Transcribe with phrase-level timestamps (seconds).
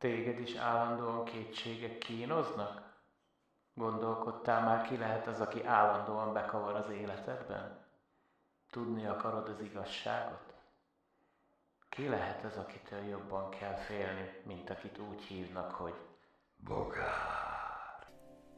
[0.00, 2.82] Téged is állandóan kétségek kínoznak?
[3.74, 7.78] Gondolkodtál már, ki lehet az, aki állandóan bekavar az életedben?
[8.70, 10.54] Tudni akarod az igazságot?
[11.88, 15.94] Ki lehet az, akitől jobban kell félni, mint akit úgy hívnak, hogy
[16.56, 18.08] Bogár?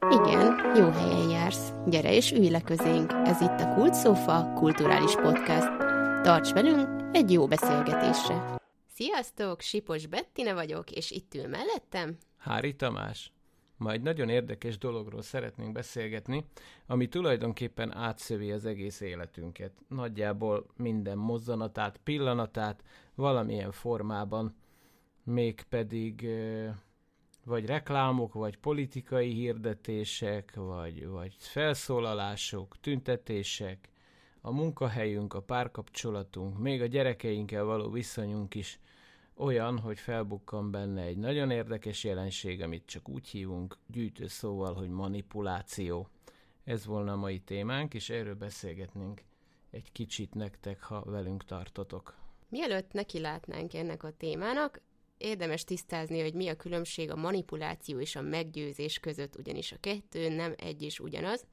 [0.09, 1.73] Igen, jó helyen jársz.
[1.85, 3.11] Gyere és ülj le közénk.
[3.11, 5.77] Ez itt a Kult Sofa kulturális podcast.
[6.21, 8.61] Tarts velünk egy jó beszélgetésre.
[8.95, 12.17] Sziasztok, Sipos Bettine vagyok, és itt ül mellettem.
[12.37, 13.31] Hári Tamás.
[13.77, 16.45] Ma egy nagyon érdekes dologról szeretnénk beszélgetni,
[16.85, 19.71] ami tulajdonképpen átszövi az egész életünket.
[19.87, 22.83] Nagyjából minden mozzanatát, pillanatát
[23.15, 24.55] valamilyen formában,
[25.23, 26.27] mégpedig
[27.45, 33.89] vagy reklámok, vagy politikai hirdetések, vagy, vagy felszólalások, tüntetések,
[34.45, 38.79] a munkahelyünk, a párkapcsolatunk, még a gyerekeinkkel való viszonyunk is
[39.35, 44.89] olyan, hogy felbukkan benne egy nagyon érdekes jelenség, amit csak úgy hívunk gyűjtő szóval, hogy
[44.89, 46.07] manipuláció.
[46.63, 49.21] Ez volna a mai témánk, és erről beszélgetnénk
[49.71, 52.15] egy kicsit nektek, ha velünk tartotok.
[52.49, 54.81] Mielőtt neki látnánk ennek a témának,
[55.17, 60.29] érdemes tisztázni, hogy mi a különbség a manipuláció és a meggyőzés között, ugyanis a kettő
[60.29, 61.45] nem egy is ugyanaz.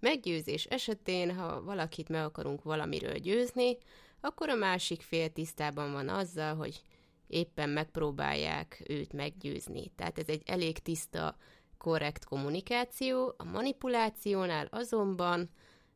[0.00, 3.76] Meggyőzés esetén, ha valakit meg akarunk valamiről győzni,
[4.20, 6.82] akkor a másik fél tisztában van azzal, hogy
[7.26, 9.92] éppen megpróbálják őt meggyőzni.
[9.96, 11.36] Tehát ez egy elég tiszta,
[11.78, 13.34] korrekt kommunikáció.
[13.36, 15.50] A manipulációnál azonban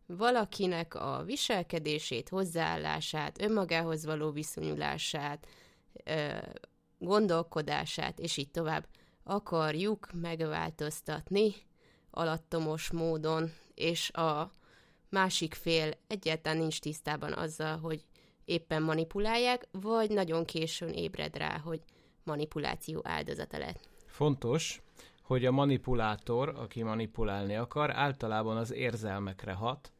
[0.06, 5.47] valakinek a viselkedését, hozzáállását, önmagához való viszonyulását,
[6.98, 8.88] gondolkodását, és így tovább
[9.22, 11.55] akarjuk megváltoztatni
[12.10, 14.50] alattomos módon, és a
[15.08, 18.05] másik fél egyáltalán nincs tisztában azzal, hogy
[18.44, 21.81] éppen manipulálják, vagy nagyon későn ébred rá, hogy
[22.25, 23.89] manipuláció áldozata lett.
[24.06, 24.83] Fontos,
[25.22, 29.92] hogy a manipulátor, aki manipulálni akar, általában az érzelmekre hat,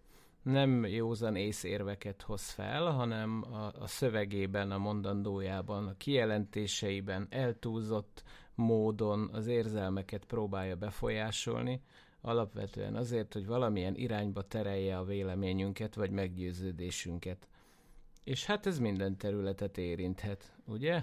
[0.43, 8.23] nem józan észérveket hoz fel, hanem a, a szövegében, a mondandójában, a kijelentéseiben eltúlzott
[8.55, 11.81] módon az érzelmeket próbálja befolyásolni,
[12.25, 17.49] alapvetően azért, hogy valamilyen irányba terelje a véleményünket vagy meggyőződésünket.
[18.25, 21.03] És hát ez minden területet érinthet, ugye?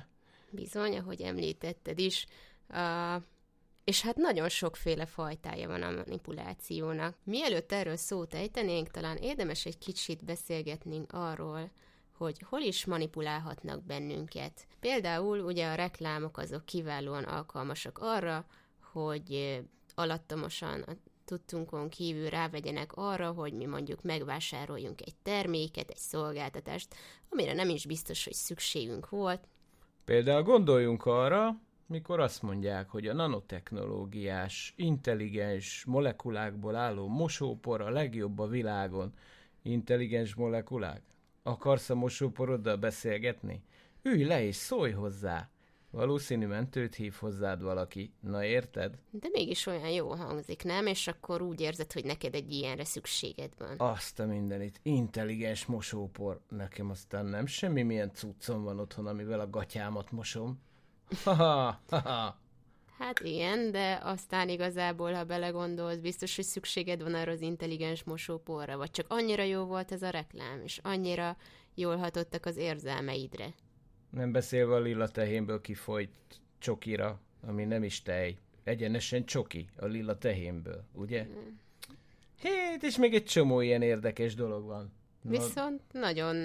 [0.50, 2.26] Bizony, ahogy említetted is.
[2.70, 3.24] Uh,
[3.84, 7.16] és hát nagyon sokféle fajtája van a manipulációnak.
[7.24, 11.72] Mielőtt erről szót ejtenénk, talán érdemes egy kicsit beszélgetni arról,
[12.18, 14.68] hogy hol is manipulálhatnak bennünket.
[14.80, 18.46] Például ugye a reklámok azok kiválóan alkalmasak arra,
[18.92, 19.62] hogy
[19.96, 20.92] alattomosan a
[21.26, 26.96] tudtunkon kívül rávegyenek arra, hogy mi mondjuk megvásároljunk egy terméket, egy szolgáltatást,
[27.30, 29.48] amire nem is biztos, hogy szükségünk volt.
[30.06, 38.40] Például gondoljunk arra, mikor azt mondják, hogy a nanotechnológiás, intelligens molekulákból álló mosópor a legjobb
[38.40, 39.14] a világon.
[39.62, 41.02] Intelligens molekulák?
[41.44, 43.64] Akarsz a mosóporoddal beszélgetni?
[44.02, 45.50] Ülj le és szólj hozzá!
[45.92, 48.14] Valószínű mentőt hív hozzád valaki.
[48.20, 48.98] Na érted?
[49.10, 50.86] De mégis olyan jó hangzik, nem?
[50.86, 53.76] És akkor úgy érzed, hogy neked egy ilyenre szükséged van.
[53.78, 54.80] Azt a mindenit.
[54.84, 56.42] Intelligens mosópor.
[56.50, 60.62] Nekem aztán nem semmi milyen cuccom van otthon, amivel a gatyámat mosom.
[62.98, 68.78] Hát igen, de aztán igazából, ha belegondolsz, biztos, hogy szükséged van arra az intelligens mosóporra,
[68.78, 71.38] vagy csak annyira jó volt ez a reklám, és annyira
[71.76, 73.54] jól hatottak az érzelmeidre.
[74.12, 76.10] Nem beszélve a lila tehénből kifolyt
[76.60, 78.38] csokira, ami nem is tej.
[78.64, 81.24] Egyenesen csoki a lila tehénből, ugye?
[81.24, 81.58] Mm.
[82.42, 84.92] Hét, és még egy csomó ilyen érdekes dolog van.
[85.22, 86.36] Viszont nagyon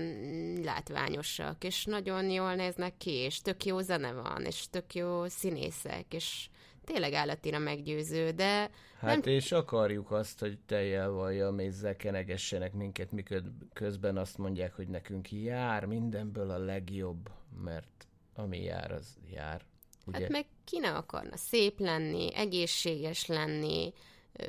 [0.63, 6.15] látványosak, és nagyon jól néznek ki, és tök jó zene van, és tök jó színészek,
[6.15, 6.49] és
[6.87, 8.71] tényleg állatira meggyőző, de...
[8.99, 9.35] Hát nem...
[9.35, 15.85] és akarjuk azt, hogy teljel vallja, mézzel kenegessenek minket, miközben azt mondják, hogy nekünk jár
[15.85, 17.31] mindenből a legjobb,
[17.65, 19.65] mert ami jár, az jár.
[20.07, 20.21] Ugye?
[20.21, 23.93] Hát meg ki ne akarna szép lenni, egészséges lenni,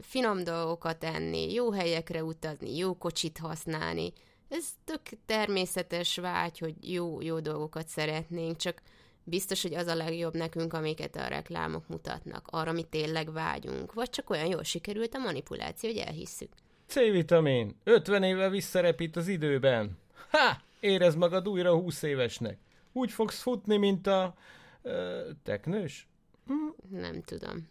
[0.02, 4.14] finom dolgokat enni, jó helyekre utazni, jó kocsit használni.
[4.50, 8.82] Ez tök természetes vágy, hogy jó, jó dolgokat szeretnénk, csak
[9.28, 14.10] biztos, hogy az a legjobb nekünk, amiket a reklámok mutatnak, arra, mi tényleg vágyunk, vagy
[14.10, 16.50] csak olyan jól sikerült a manipuláció, hogy elhisszük.
[16.86, 19.98] C-vitamin, 50 éve visszarepít az időben.
[20.30, 20.58] Ha!
[20.80, 22.58] Érez magad újra 20 évesnek.
[22.92, 24.36] Úgy fogsz futni, mint a...
[24.82, 26.08] Ö, teknős?
[26.46, 26.98] Hm?
[26.98, 27.70] Nem tudom.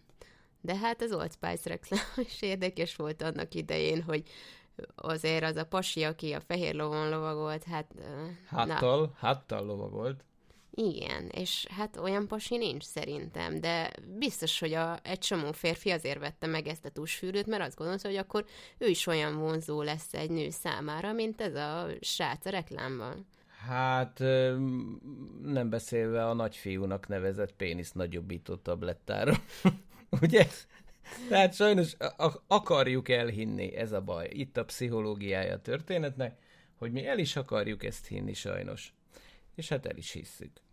[0.60, 4.22] De hát az Old Spice reklám is érdekes volt annak idején, hogy
[4.94, 7.94] azért az a pasi, aki a fehér lovon lovagolt, hát...
[8.46, 9.12] Háttal, na.
[9.16, 10.24] háttal lovagolt.
[10.78, 16.18] Igen, és hát olyan pasi nincs szerintem, de biztos, hogy a, egy csomó férfi azért
[16.18, 18.44] vette meg ezt a tusfűrőt, mert azt gondolta, hogy akkor
[18.78, 23.26] ő is olyan vonzó lesz egy nő számára, mint ez a srác a reklámban.
[23.66, 24.18] Hát
[25.42, 29.34] nem beszélve a nagyfiúnak nevezett pénisz nagyobbító tablettára.
[30.22, 30.46] Ugye?
[31.28, 31.96] Tehát sajnos
[32.46, 34.28] akarjuk elhinni, ez a baj.
[34.32, 36.38] Itt a pszichológiája a történetnek,
[36.74, 38.94] hogy mi el is akarjuk ezt hinni sajnos.
[39.54, 40.64] És hát el is hisszük.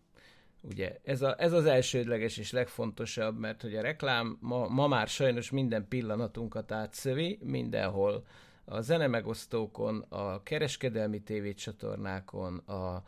[0.69, 5.07] Ugye ez, a, ez az elsődleges és legfontosabb, mert hogy a reklám ma, ma már
[5.07, 8.25] sajnos minden pillanatunkat átszövi, mindenhol
[8.65, 13.04] a zenemegosztókon, a kereskedelmi tévécsatornákon, a,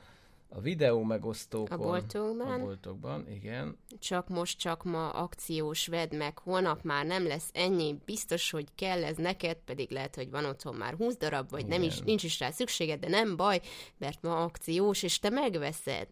[0.50, 1.80] a videó megosztókon.
[1.80, 2.62] A boltokban.
[2.62, 3.78] A boltokban, igen.
[4.00, 9.04] Csak most, csak ma akciós vedd meg, holnap már nem lesz ennyi, biztos, hogy kell
[9.04, 11.80] ez neked, pedig lehet, hogy van otthon már 20 darab, vagy igen.
[11.80, 13.62] nem is, nincs is rá szükséged, de nem baj,
[13.98, 16.07] mert ma akciós, és te megveszed.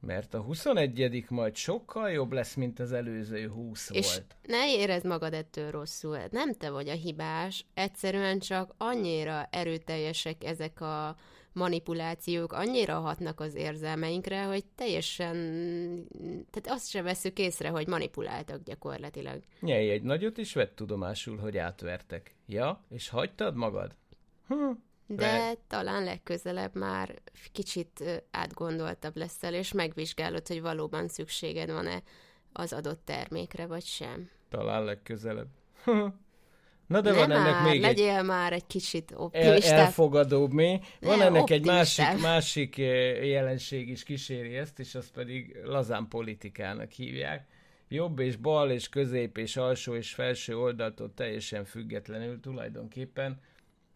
[0.00, 4.36] Mert a 21 majd sokkal jobb lesz, mint az előző 20 és volt.
[4.46, 6.18] ne érezd magad ettől rosszul.
[6.30, 11.16] Nem te vagy a hibás, egyszerűen csak annyira erőteljesek ezek a
[11.56, 15.34] manipulációk, annyira hatnak az érzelmeinkre, hogy teljesen,
[16.50, 19.42] tehát azt sem veszük észre, hogy manipuláltak gyakorlatilag.
[19.60, 22.34] Nyelj egy nagyot, és vett tudomásul, hogy átvertek.
[22.46, 23.94] Ja, és hagytad magad?
[24.48, 24.70] Hm,
[25.06, 25.58] de Lehet.
[25.68, 27.14] talán legközelebb már
[27.52, 32.02] kicsit átgondoltabb leszel, és megvizsgálod, hogy valóban szükséged van-e
[32.52, 34.30] az adott termékre, vagy sem.
[34.48, 35.48] Talán legközelebb.
[36.86, 39.78] Na de Nem van ennek már, még legyél egy már egy kicsit el, optimistább.
[39.78, 40.80] elfogadóbb mi.
[41.00, 46.90] Van Nem, ennek egy másik, másik jelenség is kíséri ezt, és azt pedig lazán politikának
[46.90, 47.46] hívják.
[47.88, 53.40] Jobb és bal és közép és alsó és felső oldaltól teljesen függetlenül tulajdonképpen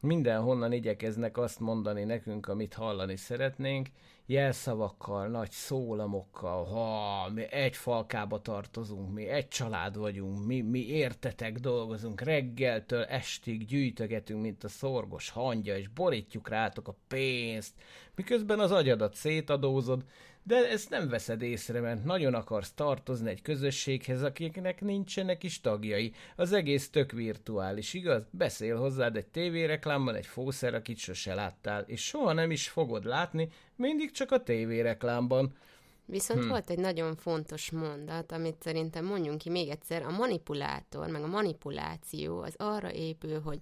[0.01, 3.89] mindenhonnan igyekeznek azt mondani nekünk, amit hallani szeretnénk,
[4.27, 11.59] jelszavakkal, nagy szólamokkal, ha mi egy falkába tartozunk, mi egy család vagyunk, mi, mi értetek
[11.59, 17.75] dolgozunk, reggeltől estig gyűjtögetünk, mint a szorgos hangya, és borítjuk rátok a pénzt,
[18.15, 20.05] miközben az agyadat szétadózod,
[20.43, 26.13] de ezt nem veszed észre, mert nagyon akarsz tartozni egy közösséghez, akiknek nincsenek is tagjai.
[26.37, 28.23] Az egész tök virtuális, igaz?
[28.31, 33.49] Beszél hozzád egy tévéreklámban egy fószer, akit sose láttál, és soha nem is fogod látni,
[33.77, 35.57] mindig csak a tévéreklámban.
[36.05, 36.49] Viszont hm.
[36.49, 41.27] volt egy nagyon fontos mondat, amit szerintem mondjunk ki még egyszer, a manipulátor, meg a
[41.27, 43.61] manipuláció az arra épül, hogy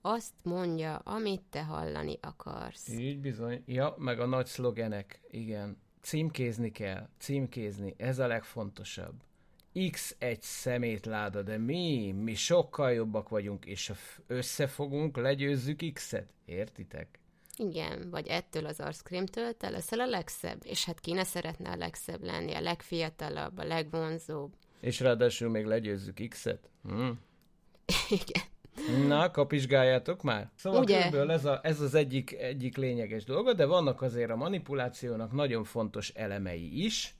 [0.00, 2.88] azt mondja, amit te hallani akarsz.
[2.88, 3.62] Így bizony.
[3.66, 5.76] Ja, meg a nagy szlogenek, igen.
[6.00, 9.14] Címkézni kell, címkézni, ez a legfontosabb.
[9.90, 13.92] X egy szemétláda, de mi, mi sokkal jobbak vagyunk, és
[14.26, 16.32] összefogunk, legyőzzük X-et.
[16.44, 17.18] Értitek?
[17.56, 21.76] Igen, vagy ettől az arckrémtől te leszel a legszebb, és hát ki ne szeretne a
[21.76, 24.54] legszebb lenni, a legfiatalabb, a legvonzóbb.
[24.80, 26.70] És ráadásul még legyőzzük X-et.
[26.82, 27.10] Hm?
[28.20, 28.42] Igen.
[29.06, 30.50] Na, kapizsgáljátok már?
[30.54, 30.96] Szóval Ugye?
[30.96, 35.64] körülbelül ez, a, ez az egyik, egyik lényeges dolga, de vannak azért a manipulációnak nagyon
[35.64, 37.14] fontos elemei is,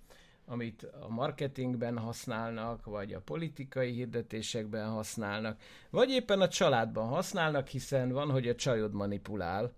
[0.47, 5.61] amit a marketingben használnak, vagy a politikai hirdetésekben használnak,
[5.91, 9.73] vagy éppen a családban használnak, hiszen van, hogy a csajod manipulál,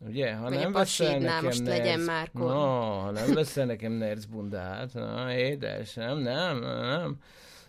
[0.00, 2.30] Ugye, ha Vagy a nem veszel nekem most legyen nerc- már.
[2.32, 7.16] No, ha nem veszel nekem nercbundát, na, édes, nem, nem, nem,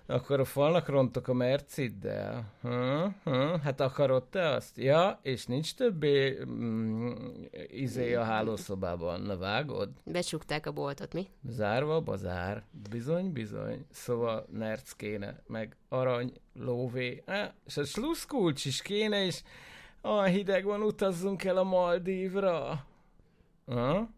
[0.10, 2.54] akkor a falnak rontok a merciddel.
[2.62, 4.78] Hm, hm, hát akarod te azt?
[4.78, 7.12] Ja, és nincs többé mm,
[7.68, 9.22] izé a hálószobában.
[9.22, 9.90] Na vágod?
[10.04, 11.28] Becsukták a boltot, mi?
[11.48, 12.64] Zárva a bazár.
[12.90, 13.86] Bizony, bizony.
[13.92, 19.42] Szóval nerc kéne, meg arany, lóvé, eh, és a sluszkulcs is kéne, és
[20.02, 22.86] olyan hideg van, utazzunk el a Maldívra.
[23.66, 24.10] Ha?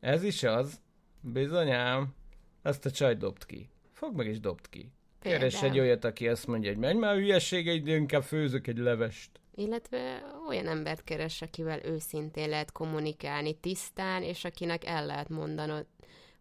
[0.00, 0.80] Ez is az.
[1.20, 2.14] Bizonyám.
[2.62, 3.68] Azt a csaj dobt ki.
[3.92, 4.90] Fog meg is dobt ki.
[5.20, 9.30] Keres egy olyat, aki azt mondja, hogy menj már hülyeségeid, de inkább főzök egy levest.
[9.54, 15.86] Illetve olyan embert keres, akivel őszintén lehet kommunikálni tisztán, és akinek el lehet mondanod,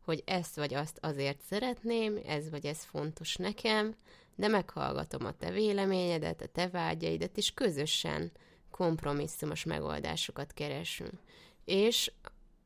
[0.05, 3.95] hogy ezt vagy azt azért szeretném, ez vagy ez fontos nekem,
[4.35, 8.31] de meghallgatom a te véleményedet, a te vágyaidat, és közösen
[8.71, 11.19] kompromisszumos megoldásokat keresünk.
[11.65, 12.11] És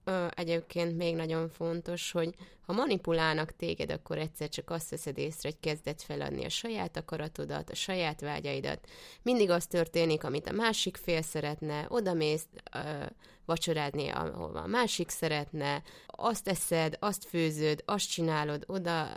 [0.09, 2.35] ö, egyébként még nagyon fontos, hogy
[2.65, 7.69] ha manipulálnak téged, akkor egyszer csak azt veszed észre, hogy kezded feladni a saját akaratodat,
[7.69, 8.87] a saját vágyaidat.
[9.21, 13.05] Mindig az történik, amit a másik fél szeretne, odamész ö,
[13.45, 19.07] vacsorázni, ahova a másik szeretne, azt eszed, azt főzöd, azt csinálod, oda,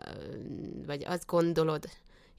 [0.86, 1.84] vagy azt gondolod,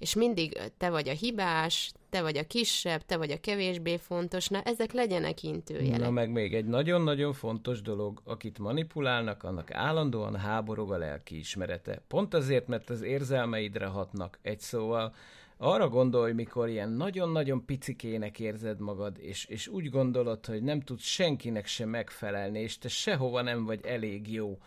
[0.03, 4.48] és mindig te vagy a hibás, te vagy a kisebb, te vagy a kevésbé fontos,
[4.48, 6.00] na ezek legyenek intőjelek.
[6.00, 12.01] Na meg még egy nagyon-nagyon fontos dolog, akit manipulálnak, annak állandóan háborog a lelki ismerete.
[12.07, 14.39] Pont azért, mert az érzelmeidre hatnak.
[14.41, 15.13] Egy szóval
[15.57, 21.05] arra gondolj, mikor ilyen nagyon-nagyon picikének érzed magad, és, és úgy gondolod, hogy nem tudsz
[21.05, 24.57] senkinek sem megfelelni, és te sehova nem vagy elég jó,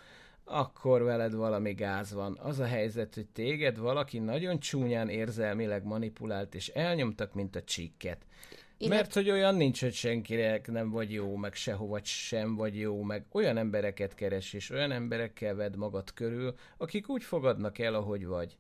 [0.49, 2.39] akkor veled valami gáz van.
[2.43, 8.27] Az a helyzet, hogy téged valaki nagyon csúnyán érzelmileg manipulált, és elnyomtak, mint a csíket.
[8.79, 13.03] Én Mert hogy olyan nincs, hogy senkinek nem vagy jó, meg sehova sem vagy jó,
[13.03, 18.27] meg olyan embereket keres, és olyan emberekkel vedd magad körül, akik úgy fogadnak el, ahogy
[18.27, 18.57] vagy.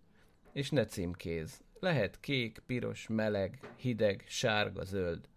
[0.53, 1.61] És ne címkéz.
[1.81, 5.29] Lehet kék, piros, meleg, hideg, sárga, zöld.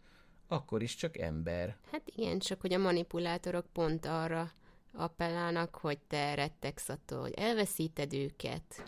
[0.48, 1.77] Akkor is csak ember.
[1.91, 4.51] Hát igen, csak hogy a manipulátorok pont arra
[5.00, 8.84] appellálnak, hogy te rettegsz attól, hogy elveszíted őket,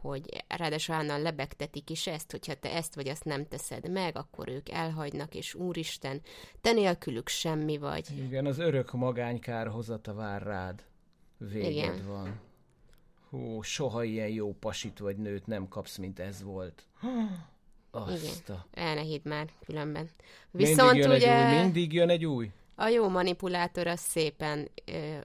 [0.00, 4.48] hogy ráadásul állandóan lebegtetik is ezt, hogyha te ezt vagy azt nem teszed meg, akkor
[4.48, 6.20] ők elhagynak, és úristen,
[6.60, 8.06] te nélkülük semmi vagy.
[8.16, 10.84] Igen, az örök magánykárhozata vár rád.
[11.38, 12.06] Véged Igen.
[12.06, 12.40] van.
[13.30, 16.86] Hú, soha ilyen jó pasit vagy nőt nem kapsz, mint ez volt.
[17.90, 20.08] Azt Igen, el ne hidd már különben.
[20.50, 21.46] Viszont mindig jön ugye...
[21.46, 22.50] Egy új, mindig jön egy új.
[22.76, 25.16] A jó manipulátor az szépen ö,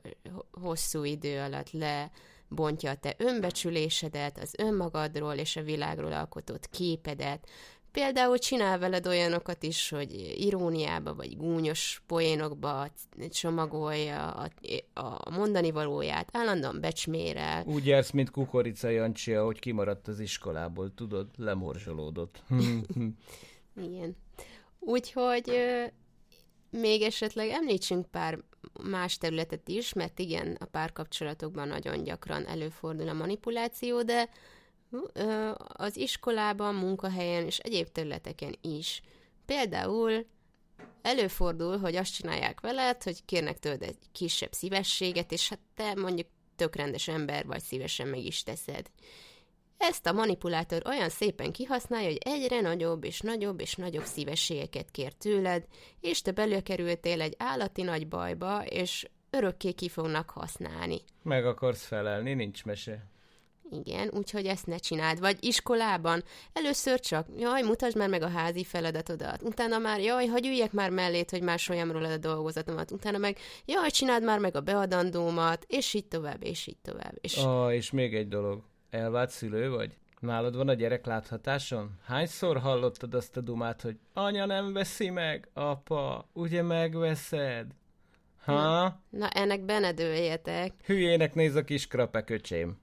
[0.52, 2.12] hosszú idő alatt le
[2.48, 7.48] bontja a te önbecsülésedet, az önmagadról és a világról alkotott képedet,
[7.92, 12.88] Például csinál veled olyanokat is, hogy iróniába vagy gúnyos poénokba
[13.30, 14.50] csomagolja a,
[14.94, 17.64] a mondani valóját, állandóan becsmérel.
[17.66, 22.44] Úgy jársz, mint Kukorica Jancsi, ahogy kimaradt az iskolából, tudod, lemorzsolódott.
[23.86, 24.16] Igen.
[24.80, 25.52] Úgyhogy
[26.72, 28.40] még esetleg említsünk pár
[28.84, 34.30] más területet is, mert igen, a párkapcsolatokban nagyon gyakran előfordul a manipuláció, de
[35.58, 39.02] az iskolában, munkahelyen és egyéb területeken is.
[39.46, 40.26] Például
[41.02, 46.28] előfordul, hogy azt csinálják veled, hogy kérnek tőled egy kisebb szívességet, és hát te mondjuk
[46.56, 48.92] tök rendes ember vagy, szívesen meg is teszed.
[49.84, 55.14] Ezt a manipulátor olyan szépen kihasználja, hogy egyre nagyobb és nagyobb és nagyobb szívességeket kér
[55.14, 55.66] tőled,
[56.00, 61.02] és te belőkerültél egy állati nagy bajba, és örökké ki fognak használni.
[61.24, 63.10] Meg akarsz felelni, nincs mese.
[63.72, 65.20] Igen, úgyhogy ezt ne csináld.
[65.20, 66.24] Vagy iskolában.
[66.54, 69.42] Először csak, jaj, mutasd már meg a házi feladatodat.
[69.42, 72.92] Utána már, jaj, hagyj üljek már mellét, hogy másoljam róla a dolgozatomat.
[72.92, 77.18] Utána meg, jaj, csináld már meg a beadandómat, és így tovább, és így tovább.
[77.22, 77.38] És...
[77.38, 78.70] Ah, és még egy dolog.
[78.92, 79.98] Elvált szülő vagy?
[80.20, 82.00] Nálad van a gyerek láthatáson?
[82.06, 87.72] Hányszor hallottad azt a dumát, hogy anya nem veszi meg, apa, ugye megveszed?
[88.44, 88.54] Ha?
[88.54, 90.74] Na, na ennek benedőljetek.
[90.86, 92.81] Hülyének néz a kis krapek, öcsém.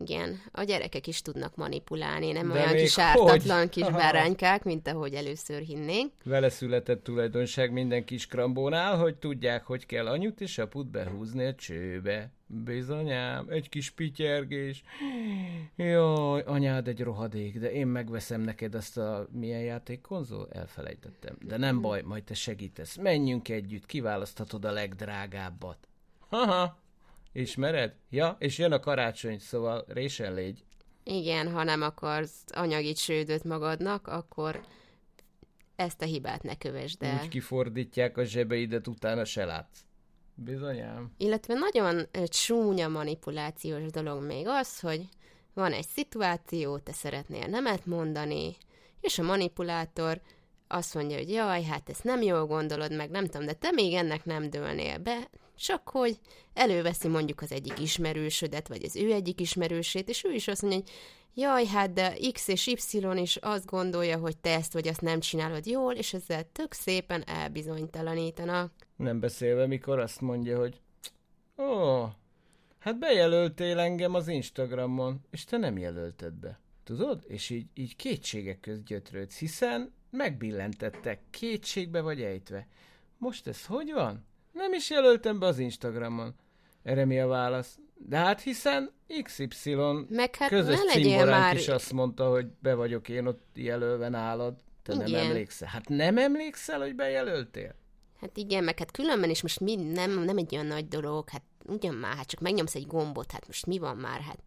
[0.00, 3.68] Igen, a gyerekek is tudnak manipulálni, nem De olyan kis ártatlan hogy?
[3.68, 6.12] kis báránykák, mint ahogy először hinnénk.
[6.24, 11.54] Vele született tulajdonság minden kis krambónál, hogy tudják, hogy kell anyut és aput behúzni a
[11.54, 12.32] csőbe.
[12.46, 14.82] Bizonyám, egy kis pityergés.
[15.76, 20.48] Jaj, anyád egy rohadék, de én megveszem neked azt a milyen játékkonzol?
[20.52, 21.36] Elfelejtettem.
[21.40, 22.96] De nem baj, majd te segítesz.
[22.96, 25.78] Menjünk együtt, kiválaszthatod a legdrágábbat.
[26.28, 26.78] Haha,
[27.32, 27.94] Ismered?
[28.10, 30.64] Ja, és jön a karácsony, szóval résen légy.
[31.04, 34.60] Igen, ha nem akarsz anyagi csődöt magadnak, akkor
[35.76, 37.20] ezt a hibát ne kövesd el.
[37.22, 39.80] Úgy kifordítják a zsebeidet, utána se látsz.
[40.34, 41.12] Bizonyám.
[41.16, 45.08] Illetve nagyon csúnya manipulációs dolog még az, hogy
[45.54, 48.56] van egy szituáció, te szeretnél nemet mondani,
[49.00, 50.20] és a manipulátor
[50.66, 53.94] azt mondja, hogy jaj, hát ezt nem jól gondolod meg, nem tudom, de te még
[53.94, 56.18] ennek nem dőlnél be, csak hogy
[56.54, 60.80] előveszi mondjuk az egyik ismerősödet, vagy az ő egyik ismerősét, és ő is azt mondja,
[60.80, 60.90] hogy
[61.34, 62.76] jaj, hát de X és Y
[63.14, 67.22] is azt gondolja, hogy te ezt vagy azt nem csinálod jól, és ezzel tök szépen
[67.26, 68.72] elbizonytalanítanak.
[68.96, 70.80] Nem beszélve, mikor azt mondja, hogy
[71.58, 72.04] ó,
[72.78, 76.60] hát bejelöltél engem az Instagramon, és te nem jelölted be.
[76.84, 77.24] Tudod?
[77.26, 82.66] És így, így kétségek közt gyötrődsz, hiszen megbillentettek, kétségbe vagy ejtve.
[83.18, 84.26] Most ez hogy van?
[84.58, 86.34] Nem is jelöltem be az Instagramon.
[86.82, 87.78] Erre mi a válasz?
[87.94, 88.90] De hát hiszen
[89.22, 89.74] XY
[90.08, 91.56] Meg hát közös cimboránk már...
[91.56, 94.54] is azt mondta, hogy be vagyok én ott jelölve nálad.
[94.82, 95.10] Te igen.
[95.10, 95.68] nem emlékszel.
[95.68, 97.74] Hát nem emlékszel, hogy bejelöltél?
[98.20, 101.42] Hát igen, meg hát különben is most mi, nem, nem egy olyan nagy dolog, hát
[101.66, 104.38] ugyan már, hát csak megnyomsz egy gombot, hát most mi van már, hát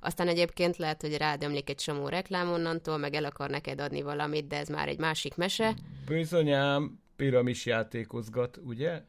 [0.00, 4.02] aztán egyébként lehet, hogy rád ömlik egy csomó reklám onnantól, meg el akar neked adni
[4.02, 5.74] valamit, de ez már egy másik mese.
[6.06, 9.02] Bizonyám, piramis játékozgat, ugye?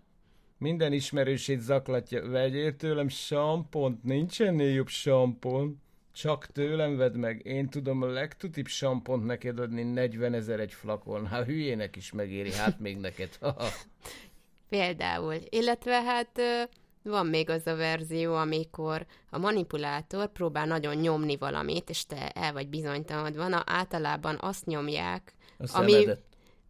[0.58, 5.82] Minden ismerősét zaklatja, vegyél tőlem sampont, nincs ennél jobb sampon.
[6.12, 11.28] Csak tőlem vedd meg, én tudom a legtutibb sampont neked adni 40 ezer egy flakon.
[11.28, 13.38] Hát hülyének is megéri, hát még neked.
[14.70, 15.36] Például.
[15.50, 16.42] Illetve hát
[17.04, 22.54] van még az a verzió, amikor a manipulátor próbál nagyon nyomni valamit, és te el
[22.54, 26.22] vagy bizonytalanodva, na általában azt nyomják, a ami, szemedet.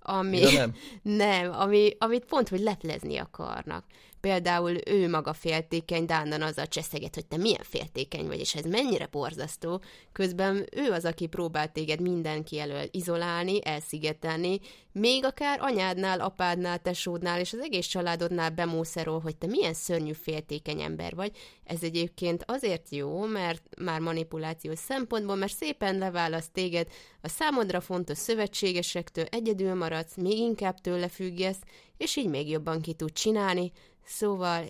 [0.10, 0.76] Ami, ja, nem.
[1.26, 3.86] nem, ami, amit pont, hogy leplezni akarnak.
[4.22, 9.08] Például ő maga féltékeny, Dándan a cseszeget, hogy te milyen féltékeny vagy, és ez mennyire
[9.12, 9.82] borzasztó.
[10.12, 14.60] Közben ő az, aki próbál téged mindenki elől izolálni, elszigetelni,
[14.92, 20.82] még akár anyádnál, apádnál, tesódnál és az egész családodnál bemószerol, hogy te milyen szörnyű féltékeny
[20.82, 21.32] ember vagy.
[21.64, 26.88] Ez egyébként azért jó, mert már manipulációs szempontból, mert szépen leválaszt téged
[27.22, 31.60] a számodra fontos szövetségesektől, egyedül maradsz, még inkább tőle függesz,
[31.98, 33.72] és így még jobban ki tud csinálni,
[34.08, 34.66] Szóval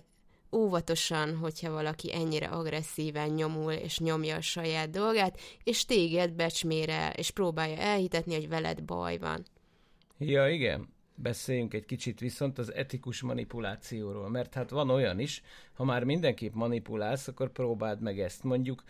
[0.52, 7.30] óvatosan, hogyha valaki ennyire agresszíven nyomul és nyomja a saját dolgát, és téged becsmére, és
[7.30, 9.44] próbálja elhitetni, hogy veled baj van.
[10.18, 10.88] Ja, igen.
[11.14, 15.42] Beszéljünk egy kicsit viszont az etikus manipulációról, mert hát van olyan is,
[15.72, 18.44] ha már mindenképp manipulálsz, akkor próbáld meg ezt.
[18.44, 18.82] Mondjuk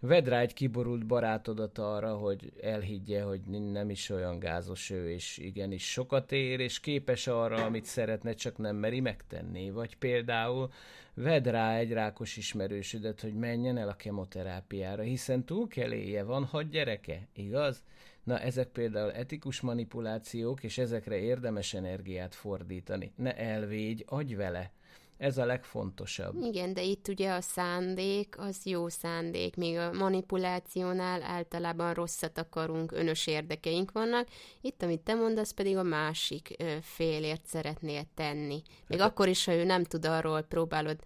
[0.00, 3.40] vedd rá egy kiborult barátodat arra, hogy elhiggye, hogy
[3.72, 8.58] nem is olyan gázos ő, és igenis sokat ér, és képes arra, amit szeretne, csak
[8.58, 9.70] nem meri megtenni.
[9.70, 10.70] Vagy például
[11.14, 17.28] vedd rá egy rákos ismerősödet, hogy menjen el a kemoterápiára, hiszen túlkeléje van, hat gyereke,
[17.32, 17.82] igaz?
[18.24, 23.12] Na, ezek például etikus manipulációk, és ezekre érdemes energiát fordítani.
[23.16, 24.72] Ne elvégy, adj vele.
[25.18, 26.42] Ez a legfontosabb.
[26.42, 32.92] Igen, de itt ugye a szándék az jó szándék, míg a manipulációnál általában rosszat akarunk,
[32.92, 34.28] önös érdekeink vannak.
[34.60, 38.62] Itt, amit te mondasz, pedig a másik félért szeretnél tenni.
[38.86, 40.98] Még hát, akkor is, ha ő nem tud arról, próbálod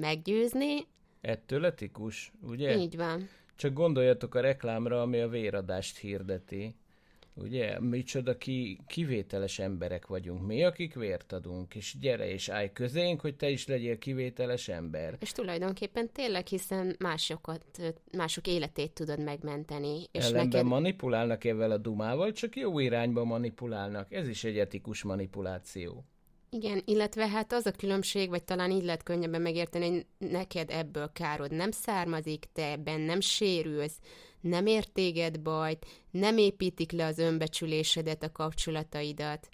[0.00, 0.86] meggyőzni.
[1.20, 2.76] Ettől etikus, ugye?
[2.76, 3.28] Így van.
[3.56, 6.74] Csak gondoljatok a reklámra, ami a véradást hirdeti.
[7.34, 13.20] Ugye, micsoda ki, kivételes emberek vagyunk mi, akik vért adunk, és gyere és állj közénk,
[13.20, 15.16] hogy te is legyél kivételes ember.
[15.20, 17.64] És tulajdonképpen tényleg, hiszen másokat,
[18.12, 20.04] mások életét tudod megmenteni.
[20.12, 20.64] És Ellenben neked...
[20.64, 24.12] manipulálnak ezzel a dumával, csak jó irányba manipulálnak.
[24.12, 26.04] Ez is egy etikus manipuláció.
[26.52, 31.10] Igen, illetve hát az a különbség, vagy talán így lehet könnyebben megérteni, hogy neked ebből
[31.12, 33.98] károd nem származik, te ebben nem sérülsz,
[34.40, 39.48] nem értéged bajt, nem építik le az önbecsülésedet, a kapcsolataidat.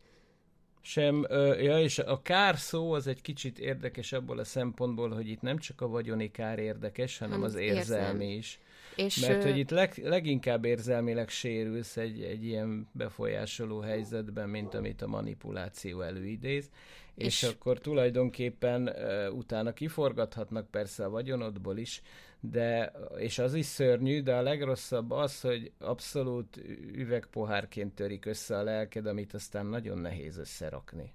[0.80, 1.26] Sem,
[1.60, 5.58] ja, és a kár szó az egy kicsit érdekes abból a szempontból, hogy itt nem
[5.58, 8.38] csak a vagyoni kár érdekes, hanem az érzelmi érzem.
[8.38, 8.60] is.
[8.96, 15.02] És Mert hogy itt leg, leginkább érzelmileg sérülsz egy, egy ilyen befolyásoló helyzetben, mint amit
[15.02, 16.70] a manipuláció előidéz,
[17.14, 22.02] és, és akkor tulajdonképpen uh, utána kiforgathatnak persze a vagyonodból is,
[22.40, 26.56] de, és az is szörnyű, de a legrosszabb az, hogy abszolút
[26.92, 31.12] üvegpohárként törik össze a lelked, amit aztán nagyon nehéz összerakni.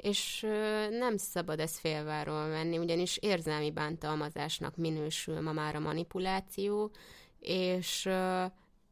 [0.00, 0.40] És
[0.90, 6.90] nem szabad ezt félváról venni, ugyanis érzelmi bántalmazásnak minősül ma már a manipuláció,
[7.40, 8.08] és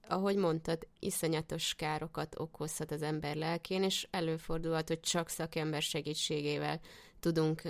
[0.08, 6.80] ahogy mondtad, iszonyatos károkat okozhat az ember lelkén, és előfordulhat, hogy csak szakember segítségével
[7.20, 7.62] tudunk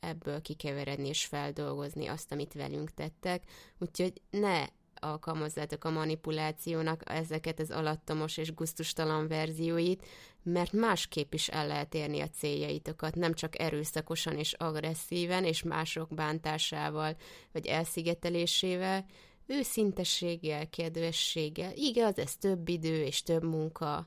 [0.00, 3.42] ebből kikeveredni és feldolgozni azt, amit velünk tettek.
[3.78, 4.66] Úgyhogy ne
[5.00, 10.06] alkalmazzátok a manipulációnak ezeket az alattomos és guztustalan verzióit,
[10.42, 16.14] mert másképp is el lehet érni a céljaitokat, nem csak erőszakosan és agresszíven és mások
[16.14, 17.16] bántásával
[17.52, 19.04] vagy elszigetelésével,
[19.46, 21.72] őszintességgel, kedvességgel.
[21.74, 24.04] Igaz, ez több idő és több munka,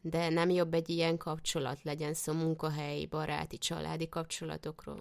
[0.00, 5.00] de nem jobb egy ilyen kapcsolat legyen szó munkahelyi, baráti, családi kapcsolatokról.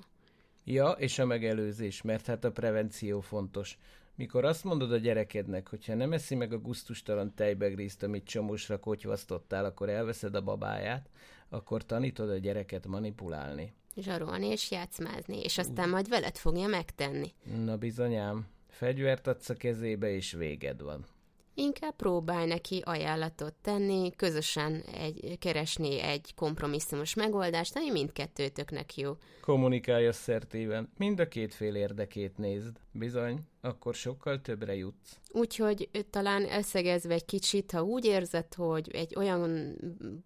[0.64, 3.78] Ja, és a megelőzés, mert hát a prevenció fontos.
[4.16, 9.66] Mikor azt mondod a gyerekednek, hogyha nem eszi meg a guztustalan tejbegrízt, amit csomósra kotyvasztottál,
[9.66, 11.10] akkor elveszed a babáját,
[11.50, 13.74] akkor tanítod a gyereket manipulálni.
[13.96, 17.34] Zsarolni és játszmázni, és aztán majd veled fogja megtenni.
[17.66, 21.06] Na bizonyám, fegyvert adsz a kezébe, és véged van.
[21.56, 29.18] Inkább próbálj neki ajánlatot tenni, közösen egy, keresni egy kompromisszumos megoldást, ami mindkettőtöknek jó.
[29.42, 32.80] Kommunikálj asszertíven, mind a két fél érdekét nézd.
[32.92, 35.20] Bizony, akkor sokkal többre jutsz.
[35.32, 39.76] Úgyhogy talán összegezve egy kicsit, ha úgy érzed, hogy egy olyan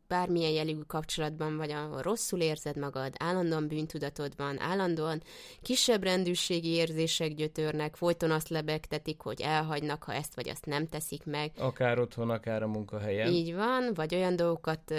[0.08, 5.22] bármilyen jellegű kapcsolatban vagy, ahol rosszul érzed magad, állandóan bűntudatod van, állandóan
[5.62, 11.26] kisebb rendűségi érzések gyötörnek, folyton azt lebegtetik, hogy elhagynak, ha ezt vagy azt nem teszik
[11.26, 11.52] meg.
[11.58, 13.32] Akár otthon, akár a munkahelyen.
[13.32, 14.94] Így van, vagy olyan dolgokat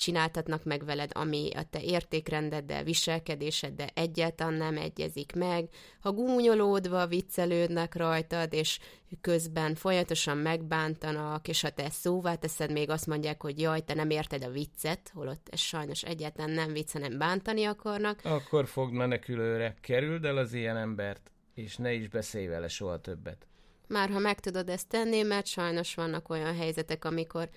[0.00, 5.68] csináltatnak meg veled, ami a te értékrendeddel, viselkedéseddel egyáltalán nem egyezik meg,
[6.00, 8.78] ha gúnyolódva viccelődnek rajtad, és
[9.20, 13.94] közben folyamatosan megbántanak, és ha te ezt szóvá teszed, még azt mondják, hogy jaj, te
[13.94, 18.20] nem érted a viccet, holott ez sajnos egyáltalán nem vicc, hanem bántani akarnak.
[18.24, 23.46] Akkor fogd menekülőre, kerüld el az ilyen embert, és ne is beszélj vele soha többet.
[23.90, 27.48] Már ha meg tudod ezt tenni, mert sajnos vannak olyan helyzetek, amikor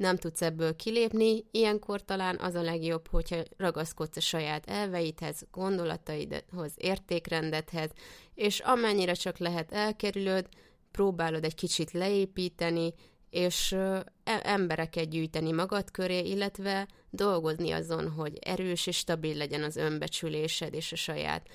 [0.00, 6.72] nem tudsz ebből kilépni, ilyenkor talán az a legjobb, hogyha ragaszkodsz a saját elveidhez, gondolataidhoz,
[6.76, 7.90] értékrendedhez,
[8.34, 10.48] és amennyire csak lehet elkerülöd,
[10.90, 12.94] próbálod egy kicsit leépíteni,
[13.30, 19.76] és e, embereket gyűjteni magad köré, illetve dolgozni azon, hogy erős és stabil legyen az
[19.76, 21.48] önbecsülésed és a saját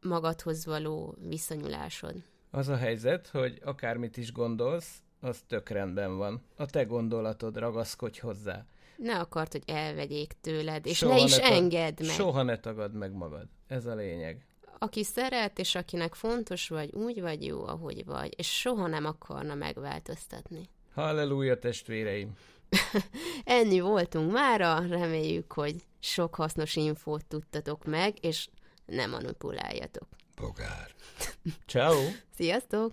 [0.00, 2.14] magadhoz való viszonyulásod.
[2.50, 6.42] Az a helyzet, hogy akármit is gondolsz, az tök rendben van.
[6.56, 8.64] A te gondolatod, ragaszkodj hozzá.
[8.96, 12.14] Ne akart, hogy elvegyék tőled, és soha ne is ne ta- engedd meg.
[12.14, 13.46] Soha ne tagad meg magad.
[13.66, 14.46] Ez a lényeg.
[14.78, 19.54] Aki szeret, és akinek fontos vagy, úgy vagy jó, ahogy vagy, és soha nem akarna
[19.54, 20.68] megváltoztatni.
[20.94, 22.32] Halleluja, testvéreim!
[23.44, 28.48] Ennyi voltunk mára, reméljük, hogy sok hasznos infót tudtatok meg, és
[28.86, 30.08] nem manipuláljatok.
[30.36, 30.90] Bogár.
[31.66, 31.98] Ciao.
[32.34, 32.92] Sziasztok!